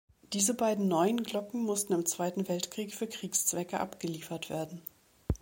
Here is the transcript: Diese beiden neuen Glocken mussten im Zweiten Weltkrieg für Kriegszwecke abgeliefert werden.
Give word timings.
Diese 0.33 0.55
beiden 0.55 0.87
neuen 0.87 1.21
Glocken 1.21 1.61
mussten 1.61 1.93
im 1.93 2.07
Zweiten 2.07 2.47
Weltkrieg 2.47 2.91
für 2.95 3.05
Kriegszwecke 3.05 3.79
abgeliefert 3.79 4.49
werden. 4.49 4.81